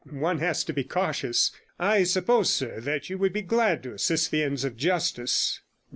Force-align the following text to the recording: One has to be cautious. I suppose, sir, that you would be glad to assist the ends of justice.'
One 0.09 0.39
has 0.39 0.63
to 0.63 0.73
be 0.73 0.83
cautious. 0.83 1.51
I 1.77 2.05
suppose, 2.05 2.51
sir, 2.51 2.79
that 2.79 3.07
you 3.11 3.19
would 3.19 3.33
be 3.33 3.43
glad 3.43 3.83
to 3.83 3.93
assist 3.93 4.31
the 4.31 4.41
ends 4.41 4.63
of 4.63 4.75
justice.' 4.75 5.61